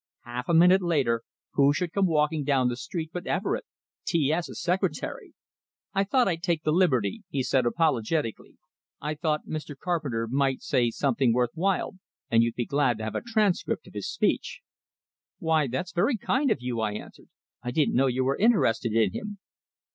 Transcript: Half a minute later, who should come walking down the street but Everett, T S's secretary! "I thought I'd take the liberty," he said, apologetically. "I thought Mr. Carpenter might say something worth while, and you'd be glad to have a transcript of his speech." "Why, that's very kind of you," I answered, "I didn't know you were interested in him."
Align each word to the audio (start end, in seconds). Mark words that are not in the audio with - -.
Half 0.23 0.49
a 0.49 0.55
minute 0.55 0.81
later, 0.81 1.21
who 1.51 1.73
should 1.73 1.93
come 1.93 2.07
walking 2.07 2.43
down 2.43 2.69
the 2.69 2.75
street 2.75 3.11
but 3.13 3.27
Everett, 3.27 3.65
T 4.03 4.33
S's 4.33 4.59
secretary! 4.59 5.35
"I 5.93 6.05
thought 6.05 6.27
I'd 6.27 6.41
take 6.41 6.63
the 6.63 6.71
liberty," 6.71 7.21
he 7.29 7.43
said, 7.43 7.67
apologetically. 7.67 8.57
"I 8.99 9.13
thought 9.13 9.45
Mr. 9.45 9.77
Carpenter 9.77 10.27
might 10.27 10.63
say 10.63 10.89
something 10.89 11.33
worth 11.35 11.51
while, 11.53 11.99
and 12.31 12.41
you'd 12.41 12.55
be 12.55 12.65
glad 12.65 12.97
to 12.97 13.03
have 13.03 13.13
a 13.13 13.21
transcript 13.21 13.85
of 13.85 13.93
his 13.93 14.09
speech." 14.09 14.61
"Why, 15.37 15.67
that's 15.67 15.91
very 15.91 16.17
kind 16.17 16.49
of 16.49 16.61
you," 16.63 16.79
I 16.79 16.93
answered, 16.93 17.27
"I 17.61 17.69
didn't 17.69 17.93
know 17.93 18.07
you 18.07 18.23
were 18.23 18.37
interested 18.37 18.93
in 18.93 19.13
him." 19.13 19.37